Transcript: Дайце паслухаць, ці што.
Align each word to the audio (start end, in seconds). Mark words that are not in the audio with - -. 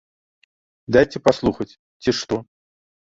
Дайце 0.95 1.21
паслухаць, 1.27 1.67
ці 2.05 2.15
што. 2.21 2.41